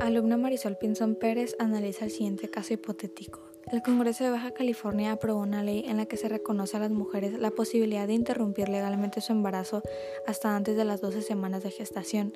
Alumna 0.00 0.38
Marisol 0.38 0.78
Pinzón 0.78 1.14
Pérez 1.14 1.54
analiza 1.58 2.06
el 2.06 2.10
siguiente 2.10 2.48
caso 2.48 2.72
hipotético. 2.72 3.40
El 3.70 3.82
Congreso 3.82 4.24
de 4.24 4.30
Baja 4.30 4.52
California 4.52 5.12
aprobó 5.12 5.40
una 5.40 5.62
ley 5.62 5.84
en 5.86 5.98
la 5.98 6.06
que 6.06 6.16
se 6.16 6.28
reconoce 6.28 6.78
a 6.78 6.80
las 6.80 6.90
mujeres 6.90 7.38
la 7.38 7.50
posibilidad 7.50 8.06
de 8.06 8.14
interrumpir 8.14 8.70
legalmente 8.70 9.20
su 9.20 9.32
embarazo 9.32 9.82
hasta 10.26 10.56
antes 10.56 10.76
de 10.76 10.86
las 10.86 11.02
12 11.02 11.20
semanas 11.20 11.62
de 11.62 11.70
gestación. 11.70 12.32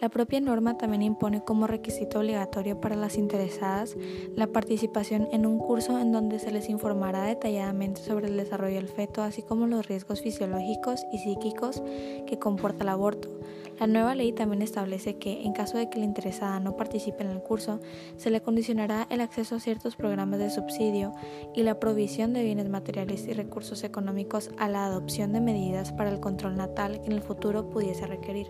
La 0.00 0.08
propia 0.08 0.40
norma 0.40 0.78
también 0.78 1.02
impone 1.02 1.44
como 1.44 1.66
requisito 1.66 2.18
obligatorio 2.18 2.80
para 2.80 2.96
las 2.96 3.16
interesadas 3.16 3.94
la 4.34 4.46
participación 4.46 5.28
en 5.32 5.44
un 5.44 5.58
curso 5.58 5.98
en 5.98 6.12
donde 6.12 6.38
se 6.38 6.50
les 6.50 6.68
informará 6.70 7.24
detalladamente 7.24 8.00
sobre 8.00 8.26
el 8.26 8.38
desarrollo 8.38 8.76
del 8.76 8.88
feto, 8.88 9.22
así 9.22 9.42
como 9.42 9.66
los 9.66 9.86
riesgos 9.86 10.22
fisiológicos 10.22 11.04
y 11.12 11.18
psíquicos 11.18 11.82
que 12.26 12.38
comporta 12.38 12.82
el 12.82 12.88
aborto. 12.88 13.28
La 13.78 13.86
nueva 13.86 14.14
ley 14.14 14.32
también 14.32 14.62
establece 14.62 15.16
que, 15.16 15.42
en 15.42 15.52
caso 15.52 15.78
de 15.78 15.90
que 15.90 15.98
la 15.98 16.04
interesada 16.04 16.60
no 16.60 16.76
participe 16.76 17.24
en 17.24 17.30
el 17.30 17.42
curso, 17.42 17.80
se 18.16 18.30
le 18.30 18.40
condicionará 18.40 19.06
el 19.10 19.20
acceso 19.20 19.56
a 19.56 19.60
ciertos 19.60 19.96
programas 19.96 20.38
de 20.38 20.50
subsidio 20.50 21.12
y 21.54 21.62
la 21.62 21.80
provisión 21.80 22.32
de 22.32 22.44
bienes 22.44 22.68
materiales 22.68 23.26
y 23.26 23.32
recursos 23.32 23.82
económicos 23.84 24.50
a 24.58 24.68
la 24.68 24.84
adopción 24.84 25.32
de 25.32 25.40
medidas 25.40 25.92
para 25.92 26.10
el 26.10 26.20
control 26.20 26.56
natal 26.56 27.00
que 27.00 27.06
en 27.06 27.12
el 27.12 27.22
futuro 27.22 27.70
pudiese 27.70 28.06
requerir. 28.06 28.48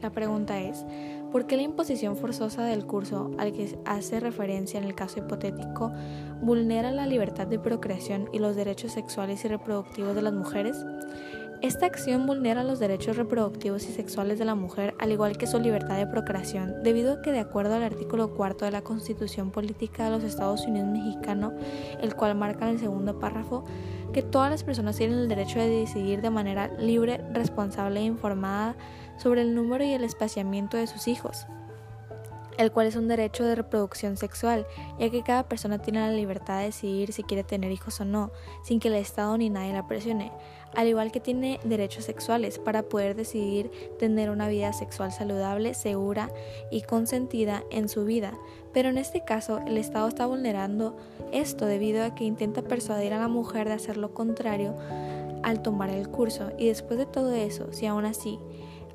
La 0.00 0.10
pregunta 0.10 0.60
es, 0.60 0.84
¿por 1.30 1.46
qué 1.46 1.56
la 1.56 1.62
imposición 1.62 2.16
forzosa 2.16 2.64
del 2.64 2.86
curso 2.86 3.30
al 3.38 3.52
que 3.52 3.78
hace 3.84 4.18
referencia 4.18 4.78
en 4.78 4.84
el 4.84 4.96
caso 4.96 5.20
hipotético 5.20 5.92
vulnera 6.40 6.90
la 6.90 7.06
libertad 7.06 7.46
de 7.46 7.60
procreación 7.60 8.28
y 8.32 8.40
los 8.40 8.56
derechos 8.56 8.92
sexuales 8.92 9.44
y 9.44 9.48
reproductivos 9.48 10.16
de 10.16 10.22
las 10.22 10.32
mujeres? 10.32 10.76
Esta 11.62 11.86
acción 11.86 12.26
vulnera 12.26 12.64
los 12.64 12.80
derechos 12.80 13.16
reproductivos 13.16 13.84
y 13.84 13.92
sexuales 13.92 14.40
de 14.40 14.44
la 14.44 14.56
mujer, 14.56 14.96
al 14.98 15.12
igual 15.12 15.38
que 15.38 15.46
su 15.46 15.60
libertad 15.60 15.96
de 15.96 16.08
procreación, 16.08 16.82
debido 16.82 17.12
a 17.12 17.22
que, 17.22 17.30
de 17.30 17.38
acuerdo 17.38 17.76
al 17.76 17.84
artículo 17.84 18.34
cuarto 18.34 18.64
de 18.64 18.72
la 18.72 18.82
Constitución 18.82 19.52
Política 19.52 20.06
de 20.06 20.10
los 20.10 20.24
Estados 20.24 20.66
Unidos 20.66 20.88
Mexicano, 20.88 21.52
el 22.00 22.16
cual 22.16 22.34
marca 22.34 22.64
en 22.64 22.72
el 22.72 22.80
segundo 22.80 23.20
párrafo, 23.20 23.62
que 24.12 24.22
todas 24.22 24.50
las 24.50 24.64
personas 24.64 24.96
tienen 24.96 25.20
el 25.20 25.28
derecho 25.28 25.60
de 25.60 25.68
decidir 25.68 26.20
de 26.20 26.30
manera 26.30 26.66
libre, 26.66 27.24
responsable 27.32 28.00
e 28.00 28.04
informada 28.06 28.74
sobre 29.16 29.42
el 29.42 29.54
número 29.54 29.84
y 29.84 29.92
el 29.92 30.02
espaciamiento 30.02 30.76
de 30.76 30.88
sus 30.88 31.06
hijos 31.06 31.46
el 32.58 32.72
cual 32.72 32.86
es 32.86 32.96
un 32.96 33.08
derecho 33.08 33.44
de 33.44 33.54
reproducción 33.54 34.16
sexual, 34.16 34.66
ya 34.98 35.10
que 35.10 35.22
cada 35.22 35.48
persona 35.48 35.80
tiene 35.80 36.00
la 36.00 36.10
libertad 36.10 36.58
de 36.58 36.66
decidir 36.66 37.12
si 37.12 37.22
quiere 37.22 37.44
tener 37.44 37.72
hijos 37.72 38.00
o 38.00 38.04
no, 38.04 38.30
sin 38.62 38.80
que 38.80 38.88
el 38.88 38.94
Estado 38.94 39.36
ni 39.38 39.50
nadie 39.50 39.72
la 39.72 39.86
presione, 39.86 40.32
al 40.74 40.88
igual 40.88 41.12
que 41.12 41.20
tiene 41.20 41.60
derechos 41.64 42.04
sexuales 42.04 42.58
para 42.58 42.82
poder 42.82 43.14
decidir 43.14 43.70
tener 43.98 44.30
una 44.30 44.48
vida 44.48 44.72
sexual 44.72 45.12
saludable, 45.12 45.74
segura 45.74 46.30
y 46.70 46.82
consentida 46.82 47.64
en 47.70 47.88
su 47.88 48.04
vida. 48.04 48.34
Pero 48.72 48.88
en 48.88 48.98
este 48.98 49.24
caso, 49.24 49.60
el 49.66 49.76
Estado 49.76 50.08
está 50.08 50.26
vulnerando 50.26 50.96
esto 51.32 51.66
debido 51.66 52.04
a 52.04 52.14
que 52.14 52.24
intenta 52.24 52.62
persuadir 52.62 53.12
a 53.12 53.18
la 53.18 53.28
mujer 53.28 53.68
de 53.68 53.74
hacer 53.74 53.96
lo 53.96 54.14
contrario 54.14 54.76
al 55.42 55.60
tomar 55.60 55.90
el 55.90 56.08
curso, 56.08 56.52
y 56.56 56.68
después 56.68 56.98
de 56.98 57.06
todo 57.06 57.32
eso, 57.34 57.72
si 57.72 57.86
aún 57.86 58.04
así 58.04 58.38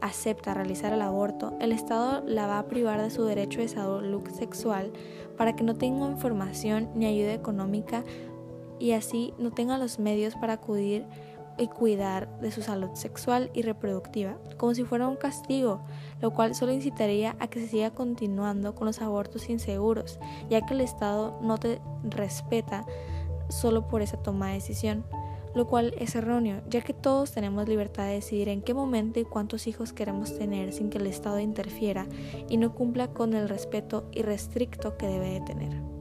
acepta 0.01 0.53
realizar 0.53 0.93
el 0.93 1.01
aborto, 1.01 1.53
el 1.59 1.71
Estado 1.71 2.23
la 2.25 2.47
va 2.47 2.59
a 2.59 2.67
privar 2.67 3.01
de 3.01 3.09
su 3.09 3.23
derecho 3.23 3.59
de 3.59 3.67
salud 3.67 4.27
sexual 4.29 4.91
para 5.37 5.55
que 5.55 5.63
no 5.63 5.75
tenga 5.75 6.09
información 6.09 6.89
ni 6.95 7.05
ayuda 7.05 7.33
económica 7.33 8.03
y 8.79 8.91
así 8.91 9.33
no 9.37 9.51
tenga 9.51 9.77
los 9.77 9.99
medios 9.99 10.35
para 10.35 10.53
acudir 10.53 11.05
y 11.57 11.67
cuidar 11.67 12.39
de 12.39 12.51
su 12.51 12.61
salud 12.61 12.91
sexual 12.93 13.49
y 13.53 13.63
reproductiva, 13.63 14.37
como 14.57 14.75
si 14.75 14.83
fuera 14.83 15.07
un 15.07 15.15
castigo, 15.15 15.81
lo 16.21 16.31
cual 16.31 16.53
solo 16.53 16.71
incitaría 16.71 17.35
a 17.39 17.47
que 17.47 17.59
se 17.59 17.67
siga 17.67 17.91
continuando 17.91 18.75
con 18.75 18.85
los 18.85 19.01
abortos 19.01 19.49
inseguros, 19.49 20.19
ya 20.49 20.65
que 20.65 20.73
el 20.73 20.81
Estado 20.81 21.39
no 21.41 21.57
te 21.57 21.81
respeta 22.03 22.85
solo 23.49 23.87
por 23.87 24.01
esa 24.01 24.17
toma 24.17 24.49
de 24.49 24.55
decisión 24.55 25.05
lo 25.57 25.67
cual 25.67 25.93
es 25.97 26.15
erróneo, 26.15 26.61
ya 26.69 26.81
que 26.81 26.93
todos 26.93 27.31
tenemos 27.31 27.67
libertad 27.67 28.05
de 28.05 28.13
decidir 28.13 28.47
en 28.47 28.61
qué 28.61 28.73
momento 28.73 29.19
y 29.19 29.25
cuántos 29.25 29.67
hijos 29.67 29.91
queremos 29.91 30.37
tener 30.37 30.71
sin 30.71 30.89
que 30.89 30.99
el 30.99 31.07
Estado 31.07 31.39
interfiera 31.39 32.07
y 32.47 32.57
no 32.57 32.73
cumpla 32.73 33.07
con 33.07 33.33
el 33.33 33.49
respeto 33.49 34.07
irrestricto 34.13 34.97
que 34.97 35.07
debe 35.07 35.31
de 35.31 35.41
tener. 35.41 35.97